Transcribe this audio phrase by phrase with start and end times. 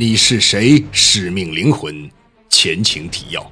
[0.00, 0.84] 你是谁？
[0.92, 2.08] 使命灵魂，
[2.48, 3.44] 前情提要。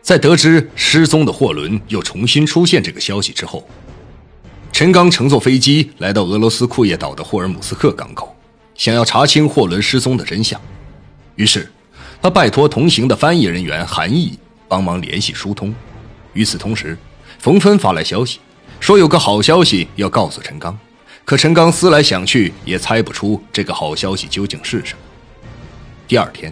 [0.00, 3.68] 在得知失踪的货轮又重新出现这个消息之后，
[4.70, 8.32] 陈刚乘坐飞机来到俄罗斯库页岛的霍尔姆斯克港口，
[8.76, 10.60] 想要查清货轮失踪的真相。
[11.34, 11.68] 于是，
[12.22, 14.38] 他拜托同行的翻译人员韩毅
[14.68, 15.74] 帮忙联系疏通。
[16.34, 16.96] 与此同时，
[17.40, 18.38] 冯芬发来消息，
[18.78, 20.78] 说有个好消息要告诉陈刚。
[21.28, 25.00] 可陈刚思来想去，也猜不出这个好消息究竟是什么。
[26.06, 26.50] 第二天，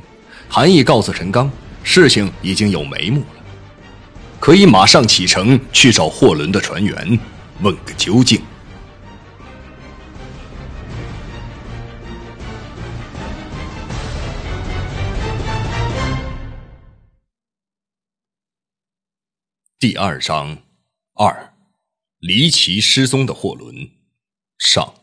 [0.51, 1.51] 韩毅告诉陈刚，
[1.83, 3.43] 事情已经有眉目了，
[4.39, 7.19] 可以马上启程去找货轮的船员，
[7.62, 8.43] 问个究竟。
[19.79, 20.59] 第二章
[21.15, 21.55] 二，
[22.19, 23.96] 离奇失踪的货轮。
[24.59, 24.95] 上，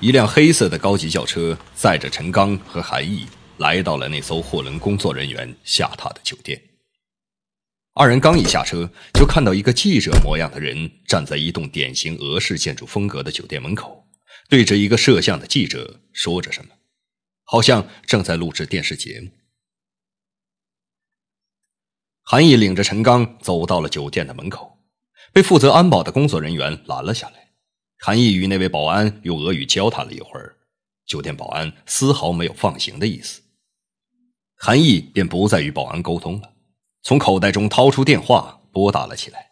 [0.00, 3.26] 一辆黑色的高级轿车载着陈刚和韩毅
[3.58, 6.60] 来到了那艘货轮工作人员下榻的酒店。
[7.94, 14.06] 二人刚一下车，就看到一个记者模样的人站在一栋典型俄式建筑风格的酒店门口，
[14.48, 16.70] 对着一个摄像的记者说着什么，
[17.44, 19.39] 好像正在录制电视节目。
[22.30, 24.78] 韩毅领着陈刚走到了酒店的门口，
[25.32, 27.50] 被负责安保的工作人员拦了下来。
[27.98, 30.54] 韩毅与那位保安用俄语交谈了一会儿，
[31.08, 33.42] 酒店保安丝毫没有放行的意思。
[34.54, 36.52] 韩毅便不再与保安沟通了，
[37.02, 39.46] 从口袋中掏出电话拨打了起来。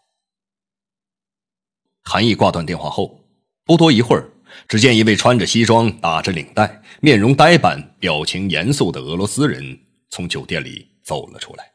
[2.05, 3.25] 韩毅挂断电话后，
[3.65, 4.31] 不多一会儿，
[4.69, 11.73] 只见一位穿着西装、打着领带、面容呆板、表情严肃的俄罗斯人从酒店里走了出来。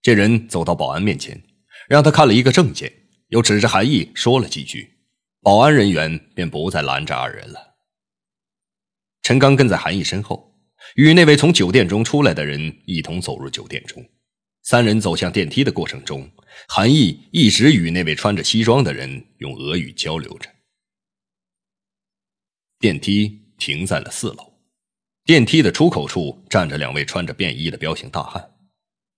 [0.00, 1.42] 这人走到保安面前，
[1.88, 2.92] 让他看了一个证件，
[3.28, 4.98] 又指着韩毅说了几句，
[5.42, 7.76] 保安人员便不再拦着二人了。
[9.22, 10.54] 陈刚跟在韩毅身后，
[10.94, 14.04] 与那位从酒店中出来的人一同走入酒店中。
[14.62, 16.30] 三人走向电梯的过程中，
[16.68, 20.50] 韩毅一直与那位穿着西装的人用俄语交流着。
[22.78, 24.52] 电梯停在了四楼，
[25.24, 28.57] 电梯的出口处站着两位穿着便衣的彪形大汉。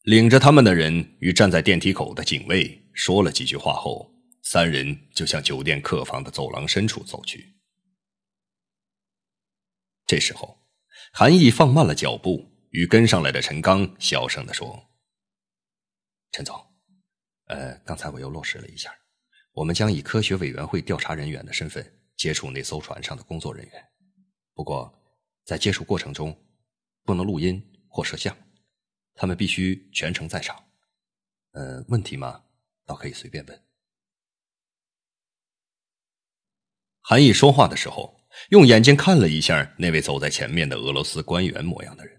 [0.05, 4.11] 领着他们的人与站在电梯口的警卫说了几句话后，
[4.43, 7.55] 三人就向酒店客房的走廊深处走去。
[10.07, 10.59] 这时候，
[11.13, 14.83] 韩毅放慢了脚步，与跟上来的陈刚小声的说
[16.33, 16.59] ：“陈总，
[17.49, 18.91] 呃，刚才我又落实了一下，
[19.53, 23.85] 我们将以科学委员会调查人员的身份接触那艘船上的工作人员，
[24.55, 24.93] 不过
[25.45, 26.35] 在接触过程中，
[27.05, 28.35] 不能录音或摄像。”
[29.21, 30.57] 他们必须全程在场，
[31.53, 32.43] 呃，问题嘛，
[32.87, 33.63] 倒可以随便问。
[37.03, 42.19] 韩毅说话的时候，用眼睛看了一下那位走在前面的俄罗斯官员模样的人。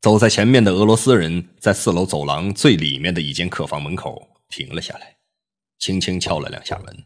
[0.00, 5.16] 走在前面的俄罗斯人在四楼走廊最里面的一间客房门口停了下来，
[5.78, 7.04] 轻轻敲了两下门。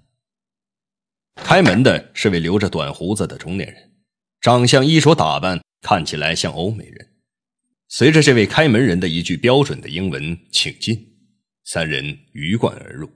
[1.34, 3.94] 开门的是位留着短胡子的中年人，
[4.40, 7.12] 长相、衣着打扮看起来像欧美人。
[7.88, 11.16] 随着这位开门人的一句标准的英文“请进”，
[11.64, 13.08] 三人鱼贯而入。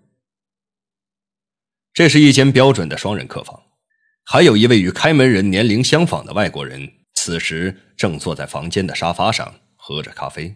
[1.93, 3.61] 这是一间标准的双人客房，
[4.25, 10.55] 还有一位与开门人年龄相仿的外国人，此时正坐在房间的沙发上喝着咖啡。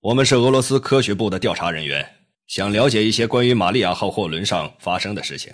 [0.00, 5.52] 我们是俄罗斯科学部的调查人员，想了解一些关于玛利亚号货轮上发生的事情。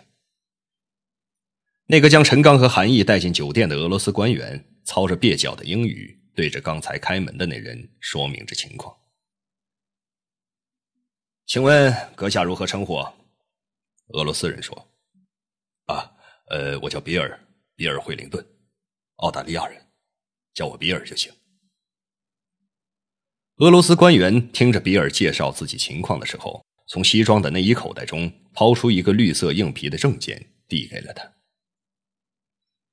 [1.86, 4.62] 那个将陈刚和韩毅带进酒店的俄罗斯官员。
[4.84, 8.96] 操着蹩脚的英语，对着刚才开门的那人说明着情况。
[11.46, 12.94] 请问阁下如何称呼？
[14.08, 14.76] 俄罗斯人说
[15.86, 16.12] ：“啊，
[16.48, 17.40] 呃，我叫比尔，
[17.74, 18.44] 比尔·惠灵顿，
[19.16, 19.82] 澳大利亚人，
[20.52, 21.32] 叫我比尔就行。”
[23.58, 31.32] 俄罗斯官员听着比尔介绍自己情况的时候，从西装的内衣口袋中掏出一个绿色硬皮的证件，递给了他。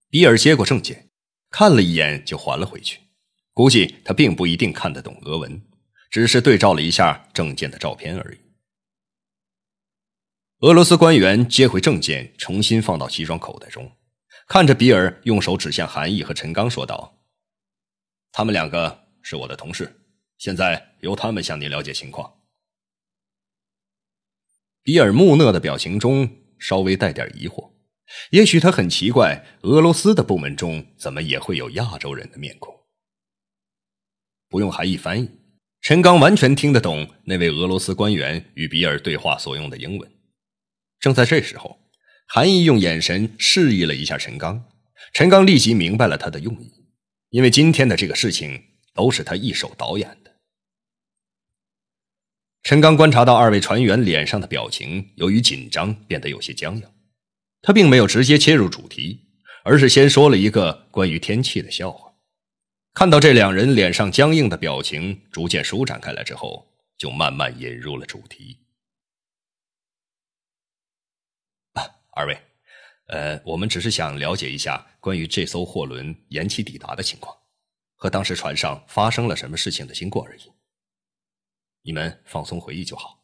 [0.10, 1.11] 比尔接过证件。
[1.52, 3.00] 看了一眼就还了回去，
[3.54, 5.62] 估计他并不一定看得懂俄文，
[6.10, 8.38] 只是对照了一下证件的照片而已。
[10.62, 13.92] 俄罗斯官员接回证件，重新放到西装口袋中，
[14.48, 17.22] 看着比尔，用手指向韩毅和陈刚说道
[18.32, 20.02] ：“他们两个是我的同事，
[20.38, 22.32] 现在由他们向你了解情况。”
[24.84, 27.72] 比尔木讷的表情中稍微带点疑惑。
[28.32, 32.74] 也许他很奇怪，俄罗斯的部门中怎么也会有亚洲人的面孔。
[34.50, 35.30] 不用韩毅翻译，
[35.82, 40.12] 陈刚完全听得懂那位俄罗斯官员与比尔对话所用的英文。
[41.00, 41.80] 正在这时候，
[42.28, 44.66] 韩毅用眼神示意了一下陈刚，
[45.14, 46.72] 陈刚立即明白了他的用意，
[47.30, 48.62] 因为今天的这个事情
[48.94, 50.32] 都是他一手导演的。
[52.64, 56.84] 陈刚观察到二位船员脸上的表情由于紧张变得有些僵硬，
[57.62, 59.28] 他并没有直接切入主题，
[59.64, 62.14] 而是先说了一个关于天气的笑话。
[62.94, 66.68] 看到这两人脸上僵硬的表情逐渐舒展开来之后，
[66.98, 68.58] 就慢慢引入了主题。
[71.74, 72.38] 啊，二位，
[73.08, 77.34] 呃，我们只是想了解一下关于这艘货轮延期抵达的情况，
[77.96, 80.52] 和当时船上发生了什么事情的经过而已。
[81.84, 83.24] 你们放松回忆就好。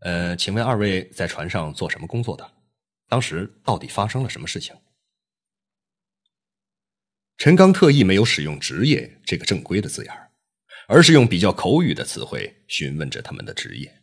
[0.00, 2.50] 呃，请问二位在船上做什么工作的？
[3.12, 4.74] 当时到底发生了什么事情？
[7.36, 10.30] 陈刚特意没有使用“职业”这个正规的字眼
[10.88, 14.00] 而是用比较口语的词汇询问着他们的职业。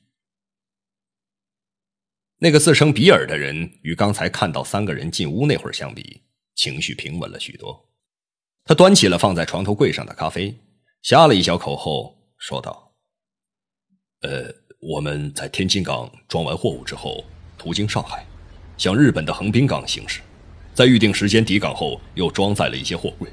[2.38, 6.22] 那个自称比尔的人与刚才看到三个人进屋那会儿相比，
[6.54, 7.90] 情绪平稳了许多。
[8.64, 10.56] 他端起了放在床头柜上的咖啡，
[11.02, 12.96] 呷了一小口后说道
[14.22, 17.26] ：“呃，我们在天津港装完货物之后，
[17.58, 18.24] 途经上海，
[18.80, 20.22] 向日本的横滨港行驶。”
[20.74, 23.30] 在预定时间抵港后，又装载了一些货柜，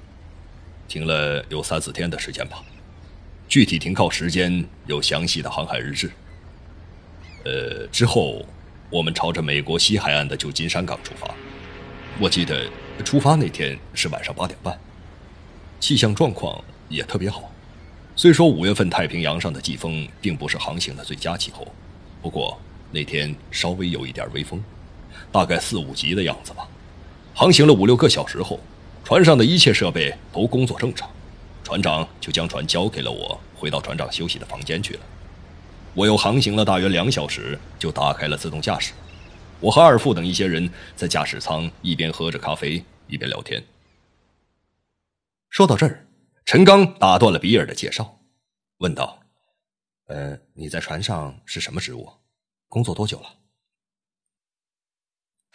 [0.88, 2.62] 停了有三四天的时间吧。
[3.48, 6.10] 具体停靠时间有详细的航海日志。
[7.44, 8.44] 呃，之后
[8.90, 11.32] 我们朝着美国西海岸的旧金山港出发。
[12.18, 12.68] 我记得
[13.04, 14.76] 出发那天是晚上八点半，
[15.78, 17.52] 气象状况也特别好。
[18.16, 21.72] 虽说五月份太平洋上的季风并不是航行的最佳气候，
[22.20, 22.60] 不过
[22.90, 24.60] 那天稍微有一点微风，
[25.30, 26.66] 大概四五级的样子吧。
[27.34, 28.58] 航行了五六个小时后，
[29.04, 31.10] 船上的一切设备都工作正常，
[31.62, 35.00] 船长就将船交给了我，回到船长休息的房间去了。
[35.94, 38.92] 我又航行了大约两小时，就打开了自动驾驶。
[39.60, 43.62] 我和二副等一些人在驾驶舱一边喝着咖啡，一边聊天。
[45.48, 46.06] 说到这儿，
[46.44, 48.18] 陈刚打断了比尔的介绍，
[48.78, 49.18] 问道
[50.08, 52.06] ：“呃，你在船上是什么职务？
[52.68, 53.26] 工作多久了？”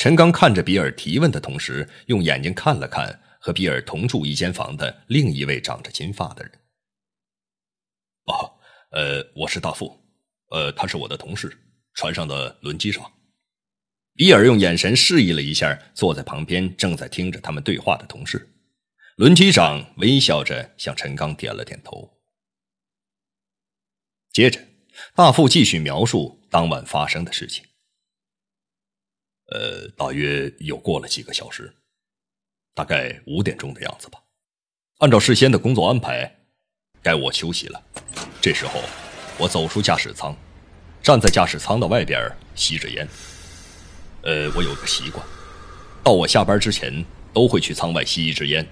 [0.01, 6.51] 陈刚看着比尔提问的同时，用眼睛看了看和比尔同住一间房的另一位长着金发的人。
[8.24, 8.51] 哦，
[8.89, 9.95] 呃，我是大副，
[10.48, 11.56] 呃，他是我的同事，
[11.94, 13.13] 船上的轮机长。
[14.15, 18.50] 比尔用眼神示意了一下坐在旁边正在听着他们对话的同事，
[19.18, 22.12] 轮机长微笑着向陈刚点了点头。
[24.31, 24.59] 接着，
[25.13, 27.63] 大副继续描述当晚发生的事情。
[29.51, 31.74] 呃，大约又过了几个小时，
[32.74, 34.19] 大概五点钟的样子吧。
[35.00, 36.33] 按照事先的工作安排，
[37.01, 37.83] 该我休息了。
[38.42, 38.81] 这时候，
[39.38, 40.33] 我走出驾驶舱，
[41.03, 43.07] 站在驾驶舱的外边吸着烟。
[44.24, 45.25] 呃，我有个习惯，
[46.01, 48.65] 到我下班之前都会去舱外吸一支烟，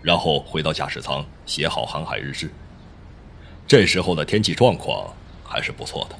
[0.00, 2.50] 然后回到驾驶舱写好航海日志。
[3.66, 5.12] 这时候的天气状况
[5.42, 6.16] 还是不错的，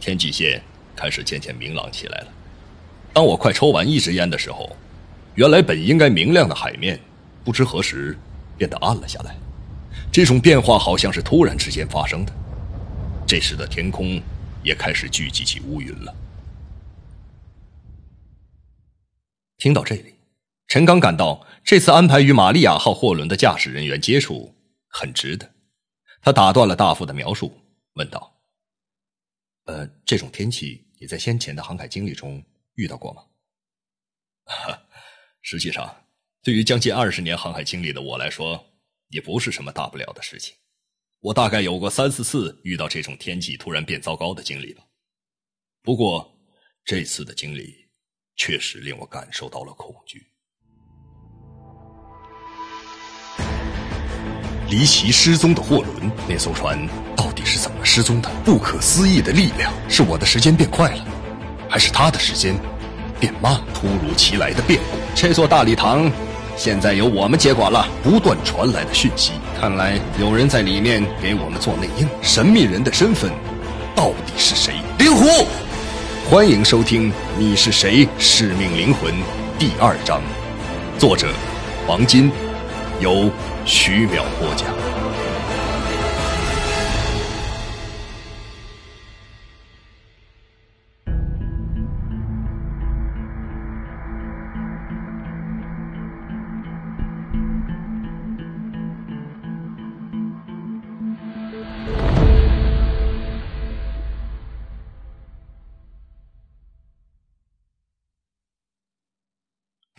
[0.00, 0.62] 天际线
[0.94, 2.32] 开始渐渐明朗起来了。
[3.16, 4.76] 当我快抽完一支烟的时候，
[5.36, 7.00] 原来本应该明亮的海面，
[7.42, 8.14] 不知何时
[8.58, 9.34] 变得暗了下来。
[10.12, 12.32] 这种变化好像是突然之间发生的。
[13.26, 14.20] 这时的天空
[14.62, 16.14] 也开始聚集起乌云了。
[19.56, 20.12] 听到这里，
[20.68, 24.54] 陈刚感到这次安排与玛利亚号货轮的驾驶人员接触
[24.88, 25.50] 很值得。
[26.20, 27.56] 他打断了大副的描述，
[27.94, 28.36] 问道
[29.64, 32.44] ：“呃，这种天气你在先前的航海经历中？”
[32.76, 33.22] 遇到过吗？
[35.42, 36.04] 实际上，
[36.42, 38.64] 对于将近二十年航海经历的我来说，
[39.08, 40.54] 也不是什么大不了的事情。
[41.20, 44.84] 我大概有过三四次遇到这种天气突然变糟糕的经历吧。
[45.82, 46.36] 不过，
[46.84, 47.88] 这次的经历
[48.36, 50.26] 确实令我感受到了恐惧。
[54.68, 58.28] 离奇失踪的货轮，那艘船到底是怎么失踪的？
[58.44, 61.15] 不可思议的力量，是我的时间变快了。
[61.68, 62.54] 还是他的时间
[63.18, 64.98] 变慢，突如其来的变故。
[65.14, 66.10] 这座大礼堂
[66.56, 67.86] 现在由我们接管了。
[68.02, 72.08] 不断传来的讯息，看来有人在里面给我们做内应。
[72.22, 73.30] 神秘人的身份
[73.94, 74.74] 到底是谁？
[74.98, 75.46] 灵狐，
[76.30, 78.08] 欢迎收听《你是谁？
[78.18, 79.12] 使命灵魂》
[79.58, 80.22] 第二章，
[80.98, 81.28] 作者
[81.86, 82.30] 王金，
[83.00, 83.30] 由
[83.64, 84.85] 徐淼播讲。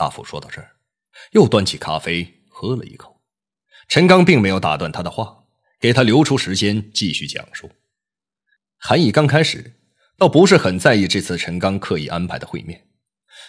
[0.07, 0.77] 大富说到这儿，
[1.31, 3.19] 又端起咖啡喝了一口。
[3.89, 5.43] 陈刚并没有打断他的话，
[5.81, 7.69] 给他留出时间继续讲述。
[8.77, 9.73] 韩毅刚开始
[10.17, 12.87] 倒不是很在意这次陈刚刻意安排的会面，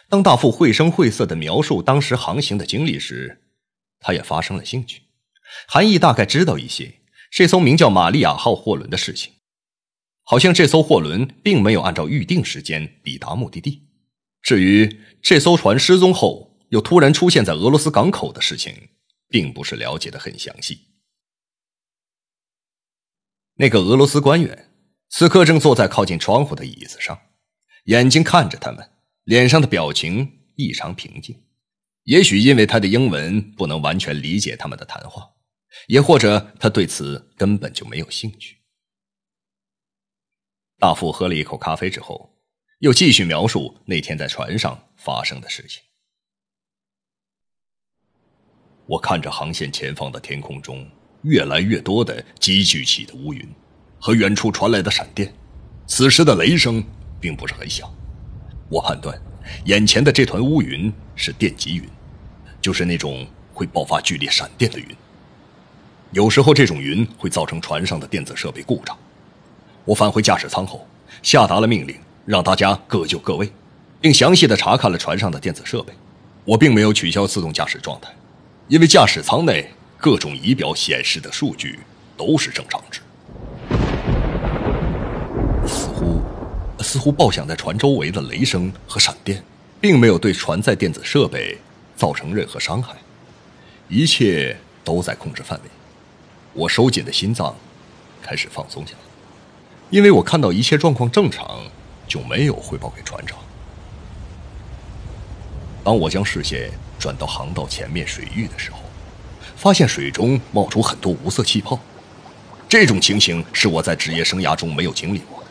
[0.09, 3.45] 当大副绘声绘色的描述当时航行的经历时，
[4.01, 5.03] 他也发生了兴趣。
[5.69, 6.93] 韩毅大概知道一些
[7.31, 9.35] 这艘名叫“玛利亚号”货轮的事情，
[10.25, 13.85] 好像这艘货轮并没有按照预定时间抵达目的地。
[14.43, 18.91] 至于这艘船失踪后又突然出现在俄罗斯港口的事情，
[19.29, 20.81] 并不是了解的很详细。
[23.55, 24.75] 那个俄罗斯官员
[25.09, 27.21] 此刻正坐在靠近窗户的椅子上，
[27.85, 28.91] 眼睛看着他们，
[29.25, 31.45] 脸上的表情异常平静。
[32.05, 35.31] 也许因为他的英文不能完全理解他们的谈话，
[35.89, 38.59] 也或者他对此根本就没有兴趣。
[40.79, 42.35] 大副喝了一口咖啡之后。
[42.81, 45.83] 又继续描述那天在船上发生的事情。
[48.89, 50.83] 我看着航线前方的天空中
[51.21, 53.47] 越来越多的积聚起的乌云，
[54.01, 55.31] 和远处传来的闪电。
[55.87, 56.83] 此时的雷声
[57.21, 57.93] 并不是很小。
[58.71, 59.21] 我判断，
[59.67, 61.85] 眼前的这团乌云是电极云，
[62.63, 64.87] 就是那种会爆发剧烈闪电的云。
[66.13, 68.97] 有时候这种云会造成船上的电子设备故障。
[69.85, 70.89] 我返回驾驶舱后，
[71.23, 71.95] 下达了命令。
[72.25, 73.51] 让大家各就各位，
[74.03, 75.95] 并详细的查看了船上的电子设备。
[76.45, 78.11] 我并没有取消自动驾驶状态，
[78.69, 81.81] 因为驾驶舱内各种仪表显示的数据
[82.17, 83.01] 都是正常值。
[85.67, 86.23] 似乎，
[86.81, 89.43] 似乎爆响在船周围的雷声和闪电，
[89.81, 91.59] 并没有对船载电子设备
[91.97, 92.95] 造成任何伤害，
[93.89, 95.71] 一切都在控制范围。
[96.53, 97.57] 我收紧的心脏
[98.23, 98.99] 开始放松下来，
[99.91, 101.61] 因为我看到一切状况正常。
[102.09, 103.37] 就没有汇报给船长。
[105.85, 108.79] 当我将视线转到航道前面水域的时候，
[109.57, 111.79] 发现水中冒出很多无色气泡。
[112.69, 115.49] 这种情形是我在职业生涯中没有经历过的。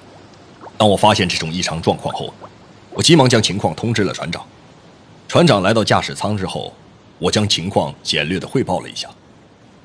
[0.78, 2.34] 当我发现这种异常状况后，
[2.92, 4.46] 我急忙将情况通知了船长。
[5.28, 6.74] 船长来到驾驶舱之后，
[7.20, 9.10] 我将情况简略的汇报了一下。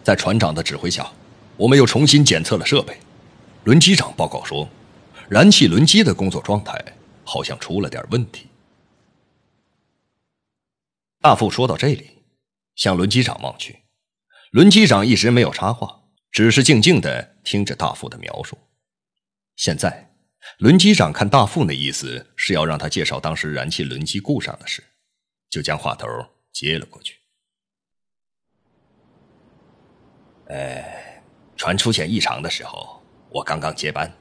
[0.03, 1.07] 在船长的指挥下，
[1.57, 2.97] 我们又重新检测了设备。
[3.65, 4.69] 轮机长报告说。
[5.29, 6.79] 燃气轮机的工作状态
[7.25, 8.49] 好像出了点问题。
[11.23, 12.25] 大副说到这里，
[12.75, 13.85] 向轮机长望去，
[14.51, 16.03] 轮机长一直没有插话，
[16.33, 18.59] 只是静静的听着大副的描述。
[19.55, 20.11] 现在，
[20.59, 24.83] 轮机长看大副那意思是要让他介绍当时燃气轮机故障的事，
[25.49, 26.09] 就将话头
[26.53, 27.15] 接了过去。
[30.49, 30.85] 呃，
[31.57, 33.01] 船出现异常的时候，
[33.31, 34.13] 我刚刚接班。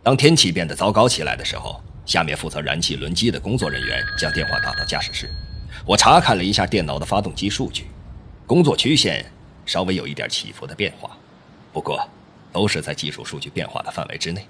[0.00, 5.28] 当天气变得糟糕起来的时候，下面负责燃气轮机的工作人员将电话打到驾驶室。
[5.86, 7.86] 我查看了一下电脑的发动机数据，
[8.44, 9.24] 工作曲线
[9.64, 11.16] 稍微有一点起伏的变化，
[11.72, 12.04] 不过
[12.52, 14.44] 都是在技术数据变化的范围之内。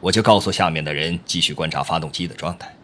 [0.00, 2.74] 我就告诉下面的人继续观察发动机的状态。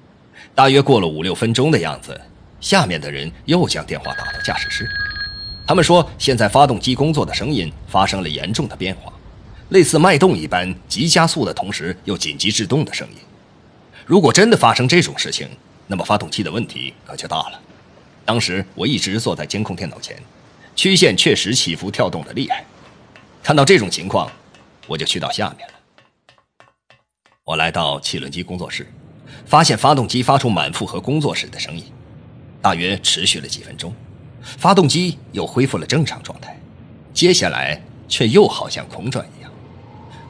[0.54, 2.18] 大约过了五六分钟的样子，
[2.60, 4.88] 下面的人又将电话打到驾驶室，
[5.66, 9.12] 他们说现在发动机工作的声音发生了严重的变化。
[9.70, 13.16] 类似脉动一般急加速的同时又紧急制动的声音。
[14.06, 15.48] 如果真的发生这种事情，
[15.88, 17.60] 那么发动机的问题可就大了。
[18.24, 20.16] 当时我一直坐在监控电脑前，
[20.76, 22.64] 曲线确实起伏跳动的厉害。
[23.42, 24.30] 看到这种情况，
[24.86, 25.74] 我就去到下面了。
[27.44, 28.86] 我来到汽轮机工作室，
[29.44, 31.84] 发现发动机发出满负荷工作时的声音，
[32.60, 33.92] 大约持续了几分钟，
[34.42, 36.56] 发动机又恢复了正常状态。
[37.12, 39.50] 接下来却又好像空转一样。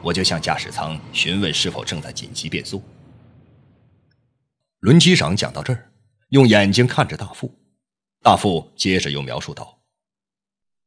[0.01, 2.83] 我就向驾驶舱询问是否正在紧急变速。
[4.79, 5.91] 轮机长讲到这儿，
[6.29, 7.53] 用眼睛看着大副，
[8.23, 9.77] 大副接着又描述道：“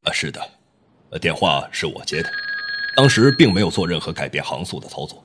[0.04, 0.40] 啊，是的，
[1.20, 2.30] 电话是我接的，
[2.96, 5.22] 当时并没有做任何改变航速的操作。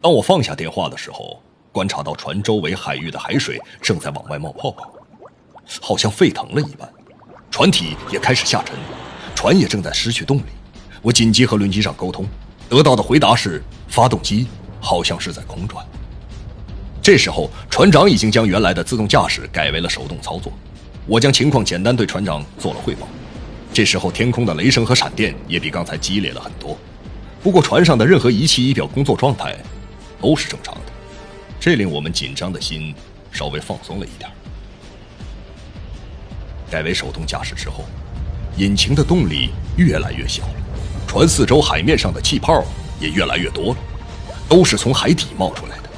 [0.00, 4.90] 当我放下电话的时候，观察到船周围海域的海水正在往外冒泡泡，
[5.82, 6.90] 好像沸腾了一般，
[7.50, 8.74] 船体也开始下沉，
[9.34, 10.44] 船也正在失去动力。
[11.02, 12.26] 我紧急和轮机长沟通。”
[12.70, 14.46] 得到的回答是，发动机
[14.80, 15.86] 好像是在空转。
[17.02, 20.50] 这时候，船长已经将原来的自动驾驶改为了手动操作。
[21.06, 23.06] 我将情况简单对船长做了汇报。
[23.72, 26.78] 这时候，天空的雷声和闪电也比刚才激烈了很多。
[27.42, 29.54] 不过，船上的任何仪器仪表工作状态
[30.20, 30.92] 都是正常的，
[31.60, 32.94] 这令我们紧张的心
[33.32, 34.30] 稍微放松了一点。
[36.70, 37.84] 改为手动驾驶之后，
[38.56, 40.54] 引擎的动力越来越小了。
[41.06, 42.64] 船四周海面上的气泡
[42.98, 43.76] 也越来越多了，
[44.48, 45.90] 都是从海底冒出来的。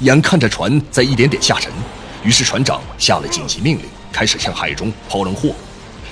[0.00, 1.70] 眼看着船在一点点下沉，
[2.24, 5.54] 于是船长下了紧急命令，开始向海中抛扔货物，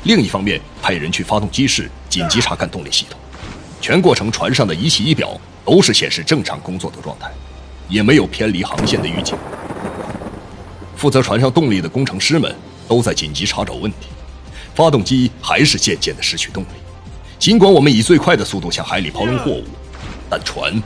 [0.05, 3.19] 另一方面派人去发动机室紧急查看动力系统。
[3.81, 7.31] 全过程船上的仪器仪表都是显示正常工作的状态，
[7.89, 9.37] 也没有偏离航线的预警。
[10.97, 12.55] 负责船上动力的工程师们
[12.89, 14.09] 都在紧急查找问题，
[14.75, 16.69] 发动机还是渐渐的失去动力。
[17.39, 19.65] 尽管我们以最快的速度向海里抛扔货物，
[20.31, 20.83] 但船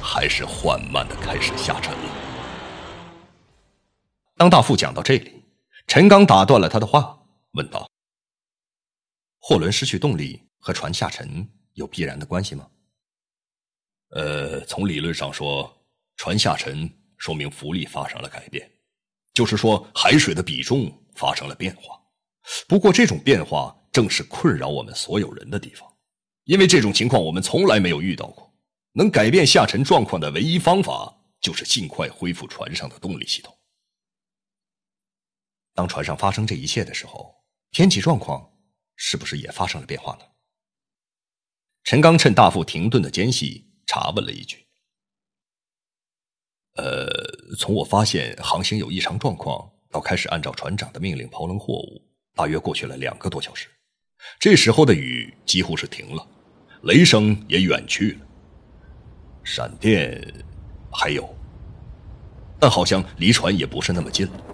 [0.00, 1.98] 还是缓慢的开始下沉了。
[4.38, 5.39] 当大副讲到这里，
[5.90, 7.20] 陈刚打断了他的话，
[7.54, 7.90] 问道
[9.42, 12.64] ：“货轮失去动力和船下沉有必然的关系吗
[14.14, 15.68] ？”“呃，从理论上说，
[16.16, 18.70] 船下沉说明浮力发生了改变，
[19.34, 22.00] 就是说海水的比重发生了变化。
[22.68, 25.92] 不过，这种变化正是困扰我们所有人的地方，
[26.44, 28.48] 因为这种情况我们从来没有遇到过。
[28.92, 33.52] 能改变下沉状况的唯一方法，就是尽快恢复船上的动力系统。”
[35.80, 37.34] 当船上发生这一切的时候，
[37.70, 38.52] 天气状况
[38.96, 40.26] 是不是也发生了变化呢？
[41.84, 44.66] 陈刚趁大副停顿的间隙查问了一句
[46.76, 47.08] ：“呃，
[47.56, 53.66] 从我发现航行有异常状况到开始按照船长的命令抛扔货物，大约过去了两个多小时。
[54.38, 56.28] 这时候的雨几乎是停了，
[56.82, 58.26] 雷声也远去了，
[59.44, 60.22] 闪电
[60.92, 61.26] 还有，
[62.58, 64.44] 但好像离船也不是那么近了。”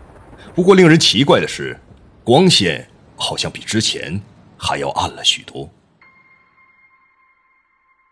[0.57, 1.79] 不过，令人奇怪的是，
[2.25, 4.19] 光线好像比之前
[4.57, 5.71] 还要暗了许多。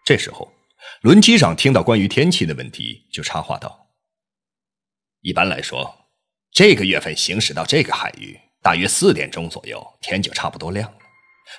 [0.04, 0.52] 这时候，
[1.00, 3.86] 轮机长听到关于天气的问题，就插话道
[5.24, 6.10] ：“一般来说，
[6.52, 10.98] 这个月份行驶到这个海域，大约四点钟左右，天就差不多亮了。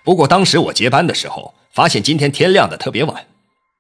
[0.04, 3.26] 不过当时我接班的时候，发现今天天亮的特别晚。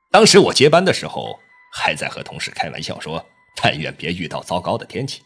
[0.10, 1.40] 当时我接班的时候，
[1.72, 3.24] 还在和同事开玩笑说：
[3.62, 5.22] 但愿别遇到糟糕的天气。”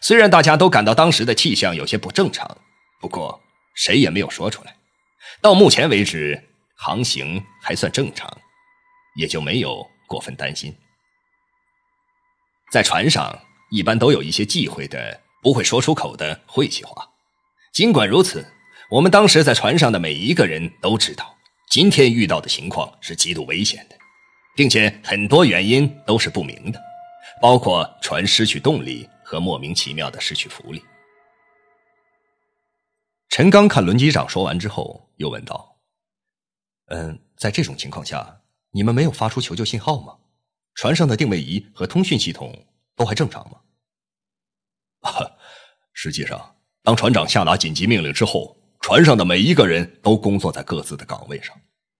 [0.00, 2.58] 虽然大家都感到当时的气象有些不正常，
[3.00, 3.40] 不过
[3.74, 4.76] 谁也没有说出来。
[5.40, 6.42] 到目前为止，
[6.76, 8.30] 航行还算正常，
[9.16, 10.74] 也就没有过分担心。
[12.72, 13.38] 在船上
[13.70, 17.08] 一般都有一些忌讳的、不会说出口的晦气话。
[17.72, 18.46] 尽管如此，
[18.90, 21.36] 我们当时在船上的每一个人都知道，
[21.70, 23.96] 今天遇到的情况是极度危险的，
[24.56, 26.80] 并且很多原因都是不明的，
[27.40, 29.08] 包括船失去动力。
[29.26, 30.80] 和莫名其妙的失去福利。
[33.28, 35.76] 陈刚看轮机长说完之后，又问道
[36.94, 40.16] ：“嗯，在这种情况下，你们没有发出求救信号吗？
[40.76, 42.54] 船上的定位仪和通讯系统
[42.94, 43.58] 都还正常吗？”
[45.02, 45.28] 哈
[45.92, 51.52] 实际上，当船长下达紧急命令之后，船上的每一个人都工作在各自的岗位上。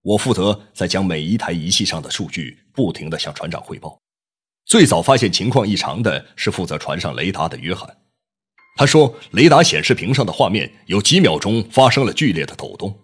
[0.02, 4.00] 我负责在将每一台仪器上的数据不停的向船长汇报。
[4.66, 7.88] 最早发现情况异常的是负责船上雷达的约翰，
[8.76, 12.98] 他说雷达显示屏上的画面有几秒钟发生了剧烈的抖动，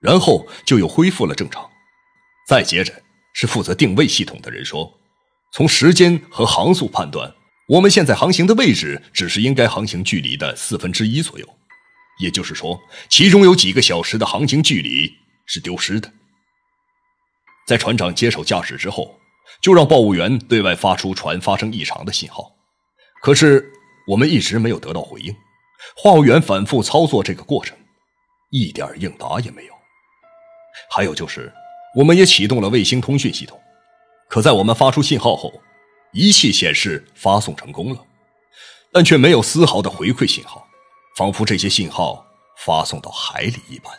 [0.00, 1.68] 然后就又恢复了正常。
[2.46, 2.94] 再接着
[3.34, 4.96] 是负责定位系统的人说，
[5.52, 7.34] 从时间和航速判断，
[7.66, 11.48] 我们现在航行的位置只是应该航行距离的四分之一左右，
[12.20, 15.12] 也就是说，其中有几个小时的航行距离
[15.46, 16.12] 是丢失的。
[17.66, 19.19] 在船长接手驾驶之后。
[19.60, 22.52] 就让报务员对外发出船发生异常的信号，
[23.22, 23.70] 可是
[24.06, 25.34] 我们一直没有得到回应。
[25.96, 27.76] 话务员反复操作这个过程，
[28.50, 29.72] 一点应答也没有。
[30.90, 31.52] 还有就是，
[31.96, 33.60] 我们也启动了卫星通讯系统，
[34.28, 35.52] 可在我们发出信号后，
[36.12, 38.06] 仪器显示发送成功了，
[38.92, 40.66] 但却没有丝毫的回馈信号，
[41.16, 42.24] 仿佛这些信号
[42.64, 43.92] 发送到海里一般。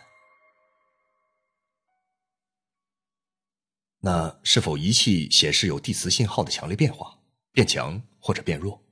[4.03, 7.19] 那是否仪器显示有地磁信号的强烈变化，
[7.51, 8.83] 变强或者变弱？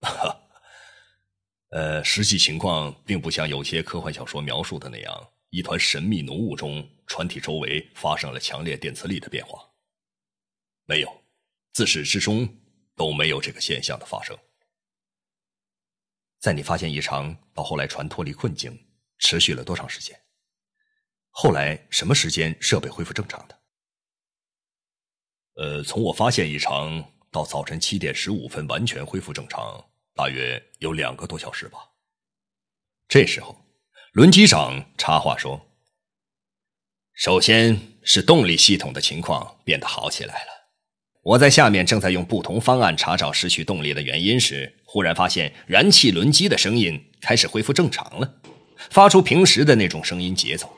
[0.02, 0.42] 哈
[1.70, 9.64] 呃，实际情况并不像有些科幻小说描述的那样，一团神秘浓雾中，船体周围发生了强烈电磁力的变化。
[10.86, 11.22] 没有，
[11.72, 12.48] 自始至终
[12.94, 14.36] 都没有这个现象的发生。
[16.40, 18.86] 在你发现异常到后来船脱离困境，
[19.18, 20.20] 持续了多长时间？
[21.38, 23.58] 后来什么时间设备恢复正常的？
[25.56, 31.78] 呃，从我发现异常到早晨七点十五分完全恢复正常，大约有两个多小时吧。
[33.06, 33.66] 这时候，
[34.12, 35.60] 轮机长插话说
[37.12, 40.50] ：“首先是动力系统的情况变得好起来了。
[41.22, 48.40] 我在下面正在用不同方案查找失去动力的原因时，忽然发现燃气轮机的声音开始恢复正常了，
[48.88, 50.74] 发出平时的那种声音节奏。”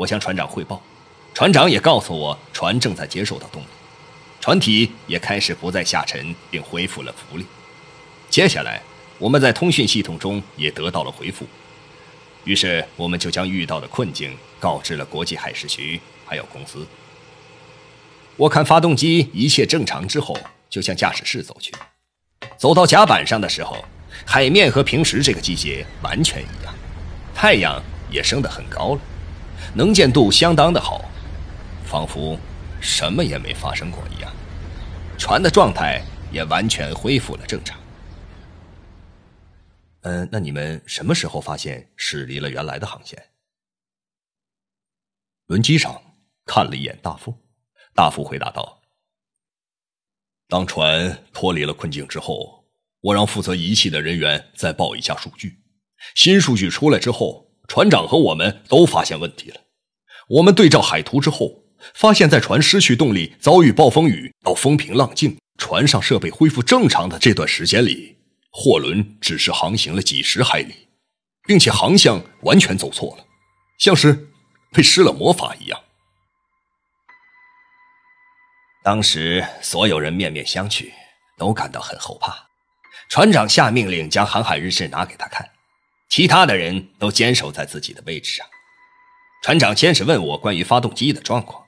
[0.00, 0.82] 我向船长汇报，
[1.34, 3.66] 船长也告诉我，船正在接受到动力，
[4.40, 7.44] 船体也开始不再下沉，并恢复了浮力。
[8.30, 8.80] 接下来，
[9.18, 11.44] 我们在通讯系统中也得到了回复。
[12.44, 16.86] 于是，我们就将遇到的困境告知了国际海事局，还有公司。
[18.38, 20.34] 我看发动机一切正常之后，
[20.70, 21.74] 就向驾驶室走去。
[22.56, 23.84] 走到甲板上的时候，
[24.24, 26.74] 海面和平时这个季节完全一样，
[27.34, 27.78] 太阳
[28.10, 29.00] 也升得很高了，
[29.74, 31.04] 能见度相当的好，
[31.84, 32.38] 仿佛
[32.80, 34.32] 什么也没发生过一样。
[35.18, 36.02] 船的状态
[36.32, 37.78] 也完全恢复了正常。
[40.02, 43.22] 嗯，那你们什么时候发现驶离了原来的航线？
[45.46, 46.00] 轮机上
[46.46, 47.36] 看了一眼大副，
[47.94, 48.80] 大副回答道
[50.48, 52.64] ：“当船脱离了困境之后，
[53.00, 55.62] 我让负责仪器的人员再报一下数据。
[56.14, 59.60] 新数据出来之后，船长和我们都发现问题了。
[60.28, 61.62] 我们对照海图之后，
[61.94, 68.18] 发现，在船失去动力、遭遇暴风雨到风平浪静、船上设备恢复正常的这段时间里。”
[68.50, 70.88] 货轮只是航行了几十海里，
[71.46, 73.24] 并且航向完全走错了，
[73.78, 74.28] 像是
[74.72, 75.80] 被施了魔法一样。
[78.82, 80.90] 当时所有人面面相觑，
[81.38, 82.48] 都感到很后怕。
[83.08, 85.48] 船长下命令将航海日志拿给他看，
[86.10, 88.46] 其他的人都坚守在自己的位置上。
[89.42, 91.64] 船长先是问我关于发动机的状况，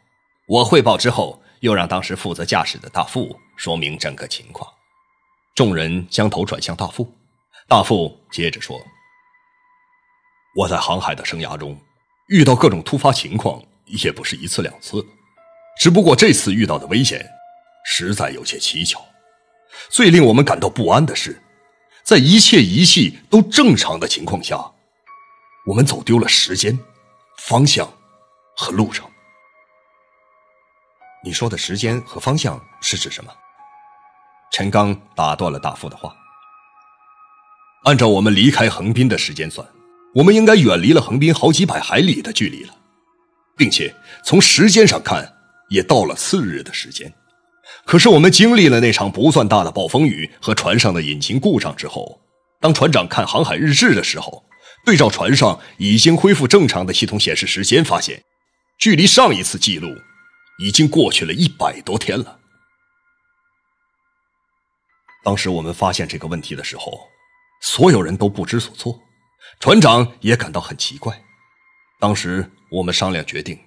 [0.47, 4.71] 我汇报之后，又让当时负责驾驶的大副说明整个情况。
[5.55, 7.11] 众人将头转向大副，
[7.69, 8.81] 大副接着说
[10.57, 11.79] ：“我在航海的生涯中，
[12.29, 15.07] 遇到各种突发情况也不是一次两次，
[15.79, 17.25] 只不过这次遇到的危险，
[17.85, 19.01] 实在有些蹊跷。
[19.89, 21.42] 最令我们感到不安的是，
[22.13, 24.59] 在一切仪器都正常的情况下，
[25.65, 26.79] 我们走丢了时间、
[27.39, 27.91] 方向
[28.55, 29.09] 和路程。
[31.25, 33.33] 你说的时间和方向是指什么？”
[34.53, 36.15] 陈刚打断了大副的话。
[37.85, 39.67] 按照我们离开横滨的时间算，
[40.15, 42.75] 我们应该远离了横滨好几百海里的距离了，
[43.57, 43.91] 并且
[44.23, 45.27] 从时间上看，
[45.71, 47.11] 也到了次日的时间。
[47.85, 52.21] 可是我们经历了那场不算大的暴风雨和船上的引擎故障之后，
[52.61, 54.45] 当船长看航海日志的时候，
[54.85, 58.23] 对照船上已经恢复正常的系统显示时间，发现，
[58.79, 59.89] 距离上一次记录，
[60.59, 62.39] 已经过去了一百多天了。
[65.25, 66.99] 当时我们发现这个问题的时候，
[67.63, 68.99] 所有人都不知所措，
[69.61, 71.21] 船长也感到很奇怪。
[72.01, 73.59] 当时我们商量决定，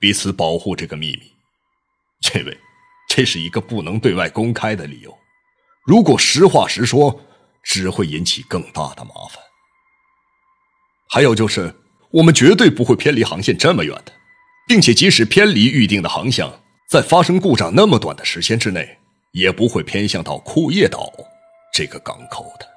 [0.00, 1.32] 彼此保护这个秘密。
[2.20, 2.58] 这位，
[3.16, 5.18] 这是一个不能对外公开的理由。
[5.86, 7.18] 如果实话实说，
[7.62, 9.42] 只会引起更大的麻烦。
[11.08, 11.74] 还有就是，
[12.10, 14.12] 我们绝对不会偏离航线这么远的，
[14.68, 18.98] 并且即使偏离预定的航向，在发生故障那么短的时间之内。
[19.32, 21.10] 也不会偏向到库页岛
[21.72, 22.75] 这个港口的。